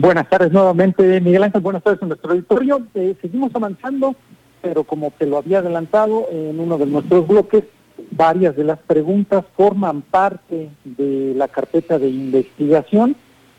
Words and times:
Buenas 0.00 0.30
tardes 0.30 0.50
nuevamente, 0.50 1.20
Miguel 1.20 1.42
Ángel. 1.42 1.60
Buenas 1.60 1.82
tardes 1.82 2.00
en 2.00 2.08
nuestro 2.08 2.30
auditorio. 2.30 2.86
Eh, 2.94 3.14
seguimos 3.20 3.54
avanzando, 3.54 4.16
pero 4.62 4.82
como 4.84 5.10
te 5.10 5.26
lo 5.26 5.36
había 5.36 5.58
adelantado 5.58 6.26
en 6.30 6.58
uno 6.58 6.78
de 6.78 6.86
nuestros 6.86 7.28
bloques, 7.28 7.64
varias 8.10 8.56
de 8.56 8.64
las 8.64 8.78
preguntas 8.78 9.44
forman 9.58 10.00
parte 10.00 10.70
de 10.84 11.34
la 11.36 11.48
carpeta 11.48 11.98
de 11.98 12.08
investigación, 12.08 13.14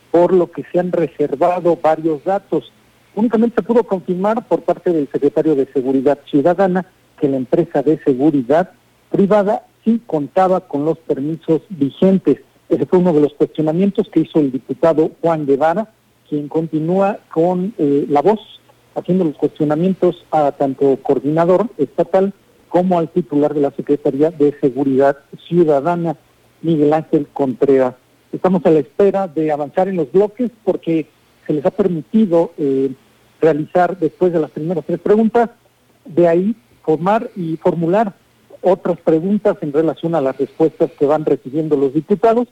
por 0.10 0.34
lo 0.34 0.52
que 0.52 0.66
se 0.72 0.80
han 0.80 0.92
reservado 0.92 1.78
varios 1.80 2.24
datos. 2.24 2.74
Únicamente 3.14 3.58
se 3.58 3.62
pudo 3.62 3.84
confirmar 3.84 4.48
por 4.48 4.64
parte 4.64 4.92
del 4.92 5.08
secretario 5.12 5.54
de 5.54 5.72
Seguridad 5.72 6.18
Ciudadana 6.26 6.88
que 7.20 7.30
la 7.30 7.38
empresa 7.38 7.84
de 7.84 8.00
seguridad 8.04 8.72
privada 9.12 9.68
sí 9.86 10.02
contaba 10.08 10.62
con 10.62 10.86
los 10.86 10.98
permisos 10.98 11.62
vigentes. 11.70 12.40
Ese 12.68 12.88
fue 12.88 12.98
uno 12.98 13.14
de 13.14 13.22
los 13.22 13.34
cuestionamientos 13.36 14.10
que 14.12 14.22
hizo 14.22 14.40
el 14.40 14.52
diputado 14.52 15.12
Juan 15.22 15.46
Guevara 15.46 15.88
quien 16.32 16.48
continúa 16.48 17.20
con 17.30 17.74
eh, 17.78 18.06
la 18.08 18.22
voz, 18.22 18.40
haciendo 18.96 19.26
los 19.26 19.36
cuestionamientos 19.36 20.24
a 20.32 20.54
tanto 20.54 20.98
coordinador 21.04 21.68
estatal 21.78 22.34
como 22.70 22.98
al 22.98 23.10
titular 23.10 23.54
de 23.54 23.60
la 23.60 23.72
Secretaría 23.72 24.32
de 24.32 24.58
Seguridad 24.62 25.18
Ciudadana, 25.50 26.16
Miguel 26.62 26.94
Ángel 26.94 27.28
Contreras. 27.34 27.96
Estamos 28.32 28.66
a 28.66 28.72
la 28.72 28.80
espera 28.80 29.28
de 29.28 29.52
avanzar 29.52 29.90
en 29.90 29.98
los 29.98 30.10
bloques 30.10 30.52
porque 30.64 31.06
se 31.46 31.52
les 31.52 31.66
ha 31.66 31.72
permitido 31.72 32.54
eh, 32.58 32.92
realizar 33.42 34.00
después 34.00 34.32
de 34.32 34.40
las 34.40 34.52
primeras 34.52 34.86
tres 34.86 35.02
preguntas, 35.02 35.50
de 36.06 36.30
ahí 36.30 36.56
formar 36.82 37.30
y 37.36 37.58
formular 37.58 38.14
otras 38.62 39.02
preguntas 39.02 39.58
en 39.60 39.74
relación 39.74 40.16
a 40.16 40.22
las 40.22 40.38
respuestas 40.38 40.92
que 40.98 41.06
van 41.06 41.26
recibiendo 41.26 41.76
los 41.76 41.94
diputados 41.94 42.48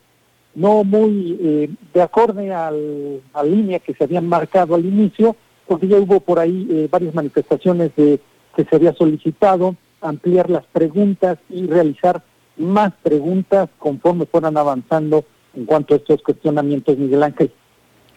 no 0.55 0.84
muy 0.84 1.38
eh, 1.41 1.70
de 1.94 2.02
acorde 2.02 2.53
al, 2.53 3.21
a 3.34 3.44
la 3.44 3.49
línea 3.49 3.80
que 3.80 3.94
se 3.94 4.03
habían 4.03 4.27
marcado 4.27 4.75
al 4.75 4.85
inicio, 4.85 5.35
porque 5.67 5.88
ya 5.88 5.98
hubo 5.98 6.20
por 6.20 6.39
ahí 6.39 6.67
eh, 6.70 6.88
varias 6.91 7.14
manifestaciones 7.14 7.92
de 7.95 8.19
que 8.55 8.66
se 8.66 8.75
había 8.75 8.94
solicitado 8.94 9.75
ampliar 10.02 10.50
las 10.50 10.66
preguntas 10.66 11.38
y 11.50 11.67
realizar 11.67 12.23
más 12.58 12.94
preguntas 13.03 13.70
conforme 13.77 14.25
fueran 14.25 14.58
avanzando 14.58 15.23
en 15.55 15.66
cuanto 15.66 15.94
a 15.94 15.97
estos 15.97 16.22
cuestionamientos, 16.22 16.97
Miguel 16.97 17.23
Ángel. 17.23 17.52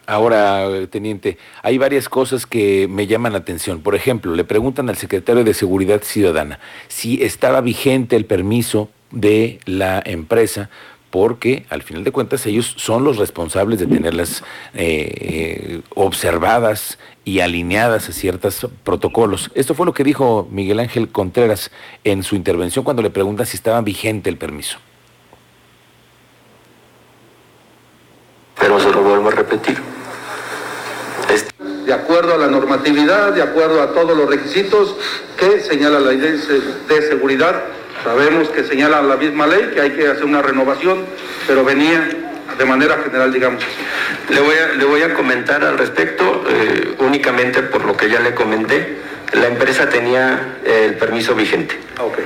Ahora, 0.05 0.67
teniente, 0.89 1.37
hay 1.61 1.77
varias 1.77 2.09
cosas 2.09 2.45
que 2.45 2.87
me 2.89 3.07
llaman 3.07 3.31
la 3.31 3.39
atención. 3.39 3.81
Por 3.81 3.95
ejemplo, 3.95 4.35
le 4.35 4.43
preguntan 4.43 4.89
al 4.89 4.97
secretario 4.97 5.45
de 5.45 5.53
Seguridad 5.53 6.01
Ciudadana 6.03 6.59
si 6.89 7.23
estaba 7.23 7.61
vigente 7.61 8.17
el 8.17 8.25
permiso 8.25 8.89
de 9.11 9.59
la 9.65 10.01
empresa 10.05 10.69
porque 11.13 11.67
al 11.69 11.83
final 11.83 12.03
de 12.03 12.11
cuentas 12.11 12.43
ellos 12.47 12.73
son 12.75 13.03
los 13.03 13.17
responsables 13.17 13.77
de 13.77 13.85
tenerlas 13.85 14.43
eh, 14.73 15.81
observadas 15.93 16.97
y 17.23 17.41
alineadas 17.41 18.09
a 18.09 18.13
ciertos 18.13 18.65
protocolos. 18.83 19.51
Esto 19.53 19.75
fue 19.75 19.85
lo 19.85 19.93
que 19.93 20.03
dijo 20.03 20.47
Miguel 20.49 20.79
Ángel 20.79 21.09
Contreras 21.09 21.69
en 22.03 22.23
su 22.23 22.35
intervención 22.35 22.83
cuando 22.83 23.03
le 23.03 23.11
preguntan 23.11 23.45
si 23.45 23.57
estaba 23.57 23.79
vigente 23.81 24.27
el 24.27 24.37
permiso. 24.37 24.79
Pero 28.59 28.79
se 28.79 28.89
lo 28.89 29.03
vuelvo 29.03 29.27
a 29.27 29.33
repetir. 29.33 29.77
De 31.85 31.93
acuerdo 31.93 32.33
a 32.33 32.37
la 32.37 32.47
normatividad, 32.47 33.33
de 33.33 33.43
acuerdo 33.43 33.83
a 33.83 33.93
todos 33.93 34.17
los 34.17 34.27
requisitos 34.27 34.95
que 35.37 35.59
señala 35.59 35.99
la 35.99 36.09
ley 36.09 36.39
de 36.87 37.01
seguridad 37.03 37.82
Sabemos 38.03 38.49
que 38.49 38.63
señala 38.63 39.01
la 39.01 39.15
misma 39.15 39.47
ley 39.47 39.71
que 39.73 39.81
hay 39.81 39.91
que 39.91 40.07
hacer 40.07 40.25
una 40.25 40.41
renovación, 40.41 41.05
pero 41.47 41.63
venía 41.63 42.09
de 42.57 42.65
manera 42.65 42.97
general, 43.03 43.31
digamos. 43.31 43.63
Le 44.29 44.41
voy 44.41 44.55
a, 44.55 44.67
le 44.73 44.85
voy 44.85 45.01
a 45.01 45.13
comentar 45.13 45.63
al 45.63 45.77
respecto, 45.77 46.43
eh, 46.49 46.95
únicamente 46.99 47.63
por 47.63 47.85
lo 47.85 47.95
que 47.95 48.09
ya 48.09 48.19
le 48.19 48.35
comenté, 48.35 48.97
la 49.33 49.47
empresa 49.47 49.89
tenía 49.89 50.57
el 50.65 50.95
permiso 50.95 51.33
vigente. 51.33 51.79
Ah, 51.97 52.03
okay. 52.03 52.23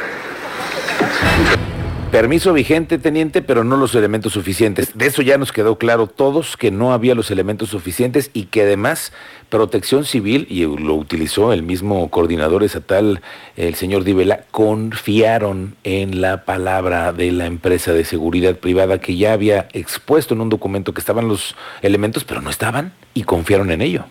Permiso 2.12 2.54
vigente, 2.54 3.00
teniente, 3.00 3.42
pero 3.42 3.66
no 3.66 3.76
los 3.76 3.94
elementos 3.94 4.32
suficientes. 4.32 4.98
De 4.98 5.08
eso 5.08 5.22
ya 5.22 5.38
nos 5.38 5.52
quedó 5.52 5.78
claro 5.78 6.08
todos 6.08 6.56
que 6.56 6.72
no 6.72 6.94
había 6.94 7.16
los 7.16 7.32
elementos 7.32 7.70
suficientes 7.70 8.32
y 8.34 8.46
que 8.46 8.62
además 8.62 9.12
Protección 9.50 10.06
Civil, 10.06 10.48
y 10.50 10.62
lo 10.62 10.96
utilizó 10.96 11.52
el 11.52 11.64
mismo 11.64 12.10
coordinador 12.10 12.64
estatal, 12.64 13.20
el 13.58 13.76
señor 13.76 14.06
Divela, 14.06 14.46
confiaron 14.52 15.76
en 15.84 16.22
la 16.22 16.46
palabra 16.46 17.12
de 17.12 17.34
la 17.34 17.46
empresa 17.46 17.92
de 17.92 18.06
seguridad 18.06 18.56
privada 18.56 19.00
que 19.00 19.18
ya 19.18 19.34
había 19.34 19.68
expuesto 19.74 20.34
en 20.34 20.40
un 20.40 20.50
documento 20.50 20.94
que 20.94 21.02
estaban 21.02 21.28
los 21.28 21.56
elementos, 21.82 22.24
pero 22.24 22.42
no 22.42 22.50
estaban 22.50 22.94
y 23.14 23.24
confiaron 23.24 23.70
en 23.70 23.82
ello. 23.82 24.06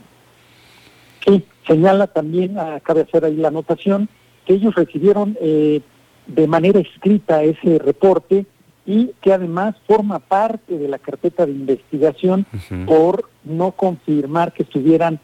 Sí, 1.27 1.45
señala 1.67 2.07
también, 2.07 2.57
cabe 2.83 3.01
hacer 3.01 3.25
ahí 3.25 3.37
la 3.37 3.49
anotación, 3.49 4.11
que 4.45 4.53
ellos 4.53 4.75
recibieron... 4.75 5.37
Eh, 5.41 5.81
de 6.27 6.47
manera 6.47 6.81
escrita 6.81 7.43
ese 7.43 7.79
reporte 7.79 8.47
y 8.85 9.13
que 9.21 9.33
además 9.33 9.75
forma 9.87 10.19
parte 10.21 10.79
de 10.79 10.89
la 10.89 10.99
carpeta 10.99 11.45
de 11.45 11.53
investigación 11.53 12.47
por 12.87 13.29
no 13.45 13.73
confirmar 13.73 14.53
que 14.53 14.63
estuvieran 14.63 15.19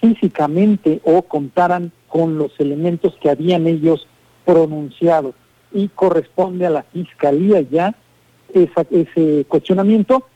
físicamente 0.00 1.00
o 1.04 1.22
contaran 1.22 1.92
con 2.08 2.38
los 2.38 2.52
elementos 2.58 3.16
que 3.20 3.30
habían 3.30 3.66
ellos 3.66 4.06
pronunciado 4.44 5.34
y 5.72 5.88
corresponde 5.88 6.66
a 6.66 6.70
la 6.70 6.82
fiscalía 6.82 7.60
ya 7.60 7.94
ese 8.54 9.44
cuestionamiento, 9.48 10.26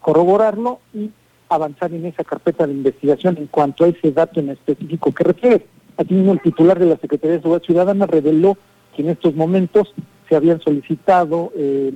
corroborarlo 0.00 0.80
y 0.94 1.10
avanzar 1.48 1.92
en 1.92 2.06
esa 2.06 2.24
carpeta 2.24 2.66
de 2.66 2.72
investigación 2.72 3.36
en 3.38 3.46
cuanto 3.46 3.84
a 3.84 3.88
ese 3.88 4.12
dato 4.12 4.40
en 4.40 4.50
específico 4.50 5.12
que 5.12 5.24
refiere. 5.24 5.66
Aquí 5.96 6.14
mismo 6.14 6.32
el 6.32 6.40
titular 6.40 6.78
de 6.78 6.86
la 6.86 6.96
Secretaría 6.96 7.36
de 7.36 7.42
Seguridad 7.42 7.64
Ciudadana 7.64 8.06
reveló 8.06 8.56
que 8.96 9.02
en 9.02 9.10
estos 9.10 9.34
momentos 9.34 9.92
se 10.28 10.34
habían 10.34 10.60
solicitado 10.60 11.52
eh, 11.54 11.92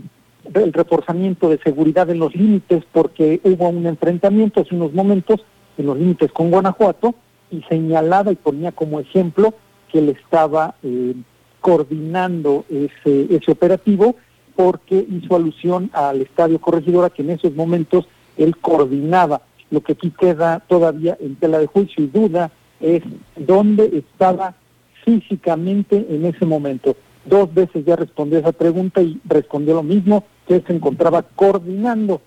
el 0.54 0.72
reforzamiento 0.72 1.48
de 1.48 1.58
seguridad 1.58 2.10
en 2.10 2.18
los 2.18 2.34
límites 2.34 2.84
porque 2.92 3.40
hubo 3.42 3.68
un 3.68 3.86
enfrentamiento 3.86 4.60
hace 4.60 4.74
unos 4.74 4.92
momentos 4.92 5.40
en 5.78 5.86
los 5.86 5.98
límites 5.98 6.30
con 6.30 6.50
Guanajuato 6.50 7.14
y 7.50 7.62
señalaba 7.62 8.32
y 8.32 8.36
ponía 8.36 8.72
como 8.72 9.00
ejemplo 9.00 9.54
que 9.90 9.98
él 9.98 10.10
estaba 10.10 10.74
eh, 10.82 11.14
coordinando 11.60 12.64
ese, 12.68 13.34
ese 13.34 13.50
operativo 13.50 14.16
porque 14.54 15.04
hizo 15.10 15.36
alusión 15.36 15.90
al 15.94 16.20
Estadio 16.20 16.60
Corregidora 16.60 17.10
que 17.10 17.22
en 17.22 17.30
esos 17.30 17.54
momentos 17.54 18.06
él 18.36 18.56
coordinaba. 18.58 19.42
Lo 19.70 19.80
que 19.80 19.92
aquí 19.92 20.10
queda 20.10 20.60
todavía 20.68 21.16
en 21.20 21.36
tela 21.36 21.58
de 21.58 21.66
juicio 21.66 22.04
y 22.04 22.08
duda 22.08 22.50
es 22.80 23.02
dónde 23.36 23.90
estaba 23.92 24.54
físicamente 25.10 26.06
en 26.08 26.24
ese 26.24 26.46
momento. 26.46 26.96
Dos 27.24 27.52
veces 27.52 27.84
ya 27.84 27.96
respondió 27.96 28.38
esa 28.38 28.52
pregunta 28.52 29.02
y 29.02 29.20
respondió 29.24 29.74
lo 29.74 29.82
mismo, 29.82 30.24
que 30.46 30.60
se 30.60 30.72
encontraba 30.72 31.22
coordinando 31.22 32.20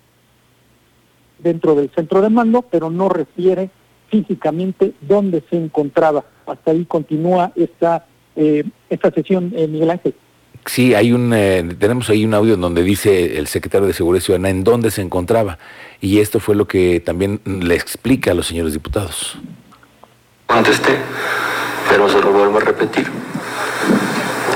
dentro 1.40 1.76
del 1.76 1.90
centro 1.96 2.22
de 2.22 2.30
mando, 2.30 2.62
pero 2.62 2.90
no 2.90 3.10
refiere 3.10 3.70
físicamente 4.10 4.94
dónde 5.02 5.44
se 5.50 5.56
encontraba. 5.58 6.26
Hasta 6.46 6.72
ahí 6.72 6.86
continúa 6.86 7.52
esta, 7.56 8.06
eh, 8.36 8.64
esta 8.90 9.12
sesión, 9.12 9.54
eh, 9.56 9.68
Miguel 9.68 9.92
Ángel. 9.92 10.14
Sí, 10.66 10.94
hay 10.94 11.12
un, 11.12 11.34
eh, 11.34 11.76
tenemos 11.80 12.10
ahí 12.10 12.24
un 12.24 12.34
audio 12.34 12.54
en 12.54 12.62
donde 12.62 12.84
dice 12.84 13.38
el 13.38 13.48
secretario 13.48 13.88
de 13.88 13.94
Seguridad 13.94 14.24
Ciudadana 14.24 14.50
en 14.50 14.64
dónde 14.64 14.92
se 14.92 15.02
encontraba. 15.02 15.58
Y 16.00 16.20
esto 16.20 16.40
fue 16.40 16.56
lo 16.56 16.68
que 16.68 17.00
también 17.00 17.42
le 17.46 17.76
explica 17.76 18.32
a 18.32 18.34
los 18.34 18.48
señores 18.48 18.74
diputados. 18.74 19.38
Contesté 20.46 20.98
pero 21.90 22.10
se 22.10 22.20
lo 22.22 22.32
vuelvo 22.32 22.58
a 22.58 22.62
repetir. 22.62 23.10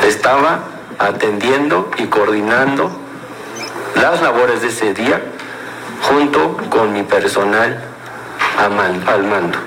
Estaba 0.05 0.63
atendiendo 0.99 1.89
y 1.97 2.05
coordinando 2.05 2.89
las 3.95 4.21
labores 4.21 4.61
de 4.61 4.67
ese 4.67 4.93
día 4.93 5.21
junto 6.01 6.57
con 6.69 6.93
mi 6.93 7.03
personal 7.03 7.83
al 8.57 9.23
mando. 9.23 9.57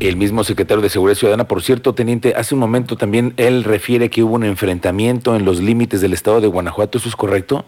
El 0.00 0.16
mismo 0.16 0.42
secretario 0.42 0.82
de 0.82 0.88
Seguridad 0.88 1.16
Ciudadana, 1.16 1.46
por 1.46 1.62
cierto, 1.62 1.94
teniente, 1.94 2.34
hace 2.34 2.54
un 2.54 2.60
momento 2.60 2.96
también 2.96 3.34
él 3.36 3.62
refiere 3.62 4.10
que 4.10 4.24
hubo 4.24 4.34
un 4.34 4.42
enfrentamiento 4.42 5.36
en 5.36 5.44
los 5.44 5.60
límites 5.60 6.00
del 6.00 6.12
estado 6.12 6.40
de 6.40 6.48
Guanajuato, 6.48 6.98
¿eso 6.98 7.08
es 7.08 7.14
correcto? 7.14 7.64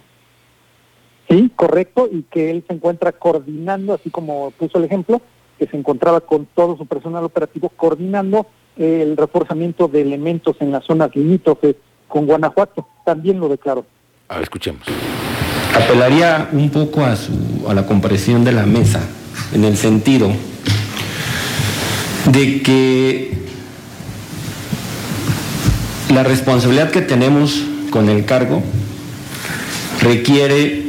Sí, 1.28 1.52
correcto, 1.54 2.08
y 2.10 2.22
que 2.24 2.50
él 2.50 2.64
se 2.66 2.74
encuentra 2.74 3.12
coordinando, 3.12 3.94
así 3.94 4.10
como 4.10 4.50
puso 4.50 4.78
el 4.78 4.84
ejemplo, 4.84 5.20
que 5.64 5.70
se 5.70 5.76
encontraba 5.76 6.20
con 6.20 6.46
todo 6.54 6.76
su 6.76 6.86
personal 6.86 7.24
operativo 7.24 7.70
coordinando 7.70 8.46
el 8.76 9.16
reforzamiento 9.16 9.88
de 9.88 10.02
elementos 10.02 10.56
en 10.60 10.72
las 10.72 10.84
zonas 10.84 11.10
limítrofes 11.14 11.76
con 12.08 12.26
Guanajuato. 12.26 12.86
También 13.04 13.40
lo 13.40 13.48
declaró. 13.48 13.84
A 14.28 14.34
ver, 14.34 14.42
escuchemos. 14.42 14.82
Apelaría 15.74 16.48
un 16.52 16.70
poco 16.70 17.04
a, 17.04 17.16
su, 17.16 17.32
a 17.68 17.74
la 17.74 17.86
comprensión 17.86 18.44
de 18.44 18.52
la 18.52 18.66
mesa, 18.66 19.00
en 19.52 19.64
el 19.64 19.76
sentido 19.76 20.30
de 22.30 22.62
que 22.62 23.38
la 26.12 26.22
responsabilidad 26.22 26.90
que 26.90 27.02
tenemos 27.02 27.64
con 27.90 28.08
el 28.08 28.24
cargo 28.24 28.62
requiere 30.00 30.84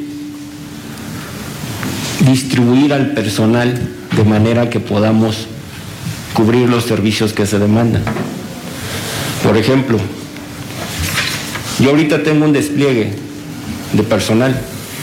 distribuir 2.25 2.93
al 2.93 3.13
personal 3.13 3.95
de 4.15 4.23
manera 4.23 4.69
que 4.69 4.79
podamos 4.79 5.47
cubrir 6.33 6.69
los 6.69 6.83
servicios 6.83 7.33
que 7.33 7.45
se 7.45 7.59
demandan. 7.59 8.03
Por 9.43 9.57
ejemplo, 9.57 9.97
yo 11.79 11.89
ahorita 11.89 12.23
tengo 12.23 12.45
un 12.45 12.53
despliegue 12.53 13.13
de 13.93 14.03
personal 14.03 14.59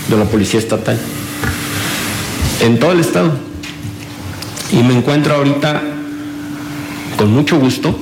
de 0.08 0.16
la 0.16 0.24
Policía 0.24 0.60
Estatal 0.60 0.98
en 2.60 2.78
todo 2.78 2.92
el 2.92 3.00
estado 3.00 3.32
y 4.72 4.82
me 4.82 4.96
encuentro 4.96 5.34
ahorita 5.34 5.82
con 7.16 7.32
mucho 7.32 7.58
gusto 7.58 7.98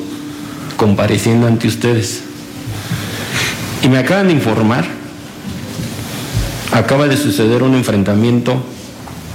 compareciendo 0.76 1.46
ante 1.46 1.68
ustedes. 1.68 2.22
Y 3.82 3.88
me 3.88 3.98
acaban 3.98 4.28
de 4.28 4.34
informar, 4.34 4.86
acaba 6.72 7.06
de 7.08 7.16
suceder 7.16 7.62
un 7.62 7.74
enfrentamiento 7.74 8.62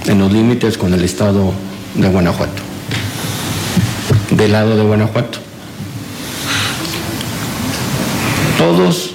en 0.08 0.18
los 0.18 0.32
límites 0.32 0.78
con 0.78 0.94
el 0.94 1.02
estado 1.04 1.52
de 1.94 2.08
Guanajuato, 2.08 2.62
del 4.30 4.52
lado 4.52 4.76
de 4.76 4.82
Guanajuato. 4.82 5.38
Todos 8.58 9.12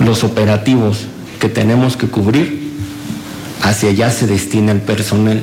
los 0.00 0.24
operativos 0.24 1.06
que 1.38 1.48
tenemos 1.48 1.96
que 1.96 2.08
cubrir, 2.08 2.66
hacia 3.62 3.90
allá 3.90 4.10
se 4.10 4.26
destina 4.26 4.72
el 4.72 4.80
personal. 4.80 5.42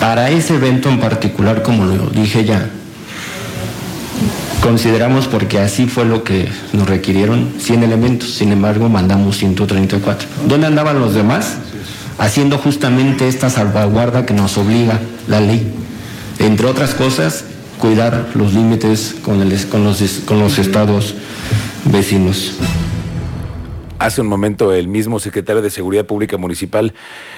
Para 0.00 0.30
ese 0.30 0.56
evento 0.56 0.88
en 0.88 1.00
particular, 1.00 1.62
como 1.62 1.84
lo 1.84 2.08
dije 2.08 2.44
ya, 2.44 2.68
consideramos 4.62 5.26
porque 5.28 5.58
así 5.58 5.86
fue 5.86 6.04
lo 6.04 6.24
que 6.24 6.48
nos 6.72 6.88
requirieron 6.88 7.54
100 7.58 7.82
elementos, 7.82 8.30
sin 8.30 8.52
embargo 8.52 8.88
mandamos 8.88 9.36
134. 9.38 10.28
¿Dónde 10.48 10.66
andaban 10.66 10.98
los 10.98 11.14
demás? 11.14 11.56
Haciendo 12.18 12.58
justamente 12.58 13.28
esta 13.28 13.50
salvaguarda 13.50 14.26
que 14.26 14.34
nos 14.34 14.56
obliga 14.58 15.00
la 15.28 15.40
ley. 15.40 15.72
Entre 16.38 16.66
otras 16.66 16.94
cosas, 16.94 17.44
cuidar 17.78 18.30
los 18.34 18.54
límites 18.54 19.16
con, 19.24 19.38
los, 19.48 20.02
con 20.24 20.38
los 20.38 20.58
estados 20.58 21.14
vecinos. 21.84 22.58
Hace 23.98 24.20
un 24.20 24.26
momento 24.26 24.72
el 24.72 24.88
mismo 24.88 25.20
secretario 25.20 25.62
de 25.62 25.70
Seguridad 25.70 26.06
Pública 26.06 26.36
Municipal, 26.36 26.92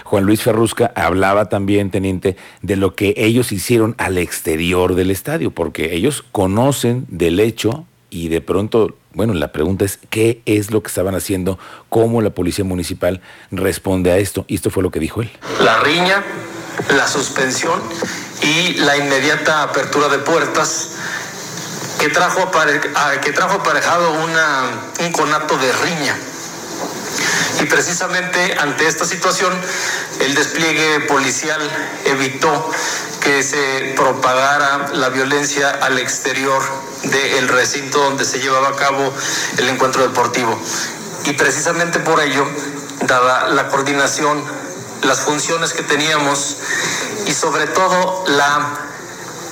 Juan 0.04 0.24
Luis 0.24 0.40
Ferrusca, 0.40 0.92
hablaba 0.96 1.50
también, 1.50 1.90
teniente, 1.90 2.36
de 2.62 2.76
lo 2.76 2.94
que 2.94 3.12
ellos 3.18 3.52
hicieron 3.52 3.94
al 3.98 4.16
exterior 4.16 4.94
del 4.94 5.10
estadio, 5.10 5.50
porque 5.50 5.94
ellos 5.94 6.24
conocen 6.32 7.04
del 7.08 7.38
hecho 7.38 7.84
y 8.08 8.28
de 8.28 8.40
pronto, 8.40 8.96
bueno, 9.14 9.32
la 9.34 9.52
pregunta 9.52 9.84
es, 9.84 9.98
¿qué 10.10 10.42
es 10.44 10.70
lo 10.70 10.82
que 10.82 10.88
estaban 10.88 11.14
haciendo? 11.14 11.58
¿Cómo 11.88 12.20
la 12.20 12.30
Policía 12.30 12.64
Municipal 12.64 13.20
responde 13.50 14.12
a 14.12 14.18
esto? 14.18 14.44
Y 14.48 14.56
esto 14.56 14.70
fue 14.70 14.82
lo 14.82 14.90
que 14.90 15.00
dijo 15.00 15.22
él. 15.22 15.30
La 15.60 15.78
riña, 15.80 16.22
la 16.96 17.06
suspensión 17.06 17.80
y 18.42 18.74
la 18.74 18.96
inmediata 18.96 19.62
apertura 19.62 20.08
de 20.08 20.18
puertas 20.18 20.90
que 22.00 22.08
trajo, 22.08 22.50
que 23.22 23.32
trajo 23.32 23.60
aparejado 23.60 24.12
una, 24.24 24.70
un 25.00 25.12
conato 25.12 25.56
de 25.56 25.72
riña 25.72 26.16
y 27.60 27.66
precisamente 27.66 28.56
ante 28.58 28.86
esta 28.86 29.04
situación 29.04 29.52
el 30.20 30.34
despliegue 30.34 31.00
policial 31.00 31.60
evitó 32.04 32.70
que 33.24 33.42
se 33.42 33.94
propagara 33.96 34.90
la 34.92 35.08
violencia 35.08 35.70
al 35.70 35.98
exterior 35.98 36.62
del 37.04 37.48
recinto 37.48 37.98
donde 37.98 38.24
se 38.24 38.38
llevaba 38.38 38.68
a 38.68 38.76
cabo 38.76 39.12
el 39.56 39.68
encuentro 39.70 40.02
deportivo. 40.02 40.60
Y 41.24 41.32
precisamente 41.32 41.98
por 42.00 42.20
ello, 42.20 42.46
dada 43.06 43.48
la 43.48 43.68
coordinación, 43.68 44.44
las 45.02 45.20
funciones 45.20 45.72
que 45.72 45.82
teníamos 45.82 46.56
y 47.26 47.32
sobre 47.32 47.66
todo 47.66 48.24
la 48.28 48.90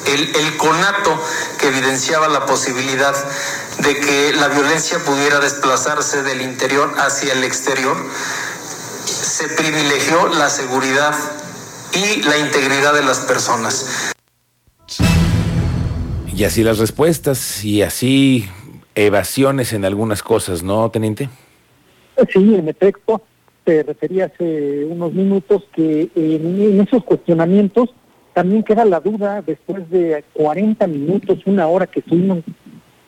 el, 0.06 0.56
conato 0.56 1.18
que 1.58 1.68
evidenciaba 1.68 2.28
la 2.28 2.44
posibilidad 2.44 3.14
de 3.78 3.98
que 3.98 4.32
la 4.34 4.48
violencia 4.48 4.98
pudiera 4.98 5.40
desplazarse 5.40 6.22
del 6.22 6.42
interior 6.42 6.92
hacia 6.98 7.32
el 7.32 7.44
exterior, 7.44 7.96
se 9.06 9.48
privilegió 9.48 10.28
la 10.28 10.50
seguridad 10.50 11.14
y 11.94 12.22
la 12.22 12.38
integridad 12.38 12.94
de 12.94 13.02
las 13.02 13.20
personas. 13.20 14.12
Y 16.34 16.44
así 16.44 16.64
las 16.64 16.78
respuestas 16.78 17.64
y 17.64 17.82
así 17.82 18.46
evasiones 18.94 19.72
en 19.72 19.84
algunas 19.84 20.22
cosas, 20.22 20.62
¿no, 20.62 20.90
teniente? 20.90 21.28
Sí, 22.32 22.54
en 22.54 22.68
efecto, 22.68 23.22
te 23.64 23.82
refería 23.82 24.26
hace 24.26 24.84
unos 24.84 25.12
minutos 25.12 25.64
que 25.74 26.10
en 26.14 26.80
esos 26.80 27.04
cuestionamientos 27.04 27.90
también 28.32 28.62
queda 28.62 28.84
la 28.84 29.00
duda, 29.00 29.42
después 29.42 29.88
de 29.90 30.24
40 30.32 30.86
minutos, 30.86 31.38
una 31.44 31.66
hora 31.66 31.86
que 31.86 32.00
estuvimos 32.00 32.38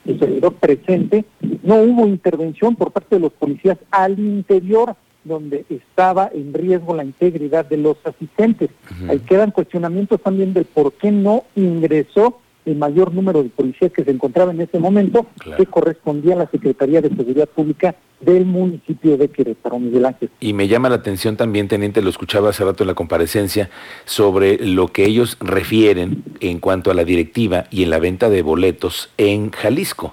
el 0.04 0.18
servidor 0.18 0.54
presente, 0.54 1.24
no 1.62 1.76
hubo 1.76 2.06
intervención 2.06 2.76
por 2.76 2.92
parte 2.92 3.16
de 3.16 3.20
los 3.20 3.32
policías 3.32 3.78
al 3.90 4.18
interior 4.18 4.96
donde 5.24 5.64
estaba 5.68 6.30
en 6.32 6.52
riesgo 6.52 6.94
la 6.94 7.04
integridad 7.04 7.64
de 7.64 7.78
los 7.78 7.96
asistentes. 8.04 8.70
Ahí 9.08 9.20
quedan 9.20 9.50
cuestionamientos 9.50 10.20
también 10.20 10.54
del 10.54 10.64
por 10.64 10.92
qué 10.92 11.10
no 11.10 11.44
ingresó 11.56 12.40
el 12.66 12.76
mayor 12.76 13.12
número 13.12 13.42
de 13.42 13.50
policías 13.50 13.92
que 13.92 14.04
se 14.04 14.10
encontraba 14.10 14.52
en 14.52 14.60
ese 14.60 14.78
momento, 14.78 15.26
que 15.56 15.66
correspondía 15.66 16.34
a 16.34 16.38
la 16.38 16.50
Secretaría 16.50 17.00
de 17.00 17.10
Seguridad 17.10 17.48
Pública 17.48 17.94
del 18.20 18.46
municipio 18.46 19.18
de 19.18 19.28
Querétaro, 19.28 19.78
Miguel 19.78 20.06
Ángel. 20.06 20.30
Y 20.40 20.54
me 20.54 20.66
llama 20.66 20.88
la 20.88 20.96
atención 20.96 21.36
también, 21.36 21.68
teniente, 21.68 22.00
lo 22.00 22.08
escuchaba 22.08 22.50
hace 22.50 22.64
rato 22.64 22.82
en 22.82 22.88
la 22.88 22.94
comparecencia, 22.94 23.68
sobre 24.06 24.56
lo 24.58 24.88
que 24.88 25.04
ellos 25.04 25.36
refieren 25.40 26.22
en 26.40 26.58
cuanto 26.58 26.90
a 26.90 26.94
la 26.94 27.04
directiva 27.04 27.66
y 27.70 27.82
en 27.82 27.90
la 27.90 27.98
venta 27.98 28.30
de 28.30 28.42
boletos 28.42 29.10
en 29.18 29.50
Jalisco, 29.50 30.12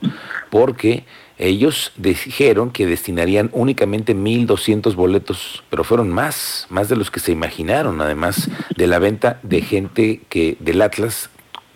porque 0.50 1.06
ellos 1.42 1.92
dijeron 1.98 2.72
que 2.72 2.86
destinarían 2.86 3.50
únicamente 3.54 4.16
1.200 4.16 4.96
boletos, 4.96 5.64
pero 5.70 5.84
fueron 5.84 6.10
más, 6.10 6.68
más 6.70 6.88
de 6.88 6.96
los 6.96 7.10
que 7.10 7.20
se 7.20 7.32
imaginaron, 7.32 8.00
además 8.00 8.50
de 8.76 8.88
la 8.88 9.00
venta 9.00 9.40
de 9.44 9.62
gente 9.62 10.22
que 10.30 10.56
del 10.60 10.82
Atlas 10.82 11.30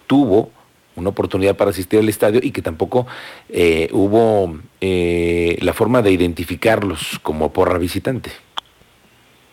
tuvo 0.08 0.52
una 0.96 1.10
oportunidad 1.10 1.58
para 1.58 1.72
asistir 1.72 2.00
al 2.00 2.08
estadio 2.08 2.40
y 2.42 2.52
que 2.52 2.62
tampoco 2.62 3.08
eh, 3.50 3.90
hubo 3.92 4.58
eh, 4.80 5.58
la 5.62 5.74
forma 5.74 6.02
de 6.02 6.12
identificarlos 6.12 7.20
como 7.22 7.52
porra 7.52 7.78
visitante. 7.78 8.32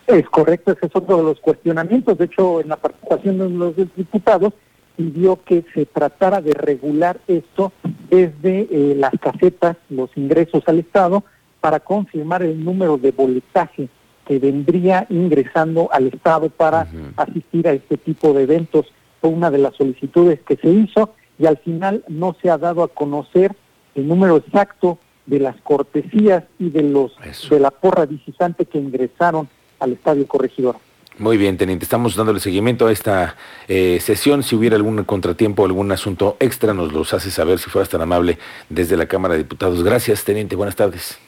Es 0.07 0.25
correcto, 0.29 0.73
ese 0.73 0.85
es 0.85 0.95
otro 0.95 1.17
de 1.17 1.23
los 1.23 1.39
cuestionamientos. 1.39 2.17
De 2.17 2.25
hecho, 2.25 2.61
en 2.61 2.69
la 2.69 2.77
participación 2.77 3.37
de 3.39 3.49
los 3.49 3.75
diputados 3.75 4.53
pidió 4.95 5.39
que 5.43 5.65
se 5.73 5.85
tratara 5.85 6.41
de 6.41 6.53
regular 6.53 7.19
esto 7.27 7.71
desde 8.09 8.67
eh, 8.71 8.95
las 8.95 9.13
casetas, 9.19 9.77
los 9.89 10.09
ingresos 10.15 10.63
al 10.67 10.79
Estado, 10.79 11.23
para 11.61 11.79
confirmar 11.79 12.43
el 12.43 12.63
número 12.63 12.97
de 12.97 13.11
boletaje 13.11 13.89
que 14.25 14.39
vendría 14.39 15.05
ingresando 15.09 15.89
al 15.91 16.07
Estado 16.07 16.49
para 16.49 16.87
asistir 17.17 17.67
a 17.67 17.73
este 17.73 17.97
tipo 17.97 18.33
de 18.33 18.43
eventos. 18.43 18.87
Fue 19.21 19.29
una 19.29 19.49
de 19.51 19.57
las 19.57 19.75
solicitudes 19.75 20.39
que 20.41 20.57
se 20.57 20.69
hizo 20.69 21.13
y 21.39 21.45
al 21.45 21.57
final 21.57 22.03
no 22.07 22.35
se 22.41 22.49
ha 22.49 22.57
dado 22.57 22.83
a 22.83 22.87
conocer 22.87 23.55
el 23.95 24.07
número 24.07 24.37
exacto 24.37 24.97
de 25.25 25.39
las 25.39 25.55
cortesías 25.61 26.43
y 26.59 26.69
de 26.69 26.83
los 26.83 27.13
de 27.49 27.59
la 27.59 27.71
porra 27.71 28.05
visitante 28.05 28.65
que 28.65 28.77
ingresaron 28.77 29.47
al 29.79 29.93
estadio 29.93 30.27
corregidor. 30.27 30.75
Muy 31.19 31.37
bien, 31.37 31.57
teniente, 31.57 31.83
estamos 31.83 32.15
dándole 32.15 32.39
seguimiento 32.39 32.87
a 32.87 32.91
esta 32.91 33.35
eh, 33.67 33.99
sesión. 34.01 34.41
Si 34.41 34.55
hubiera 34.55 34.75
algún 34.75 35.03
contratiempo, 35.03 35.65
algún 35.65 35.91
asunto 35.91 36.37
extra, 36.39 36.73
nos 36.73 36.91
los 36.91 37.13
hace 37.13 37.29
saber 37.29 37.59
si 37.59 37.69
fueras 37.69 37.89
tan 37.89 38.01
amable 38.01 38.39
desde 38.69 38.97
la 38.97 39.05
Cámara 39.05 39.35
de 39.35 39.39
Diputados. 39.39 39.83
Gracias, 39.83 40.23
teniente, 40.23 40.55
buenas 40.55 40.75
tardes. 40.75 41.19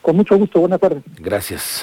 Con 0.00 0.16
mucho 0.16 0.36
gusto, 0.36 0.60
buenas 0.60 0.80
tardes. 0.80 1.02
Gracias. 1.18 1.82